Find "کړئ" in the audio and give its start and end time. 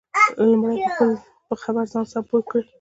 2.49-2.63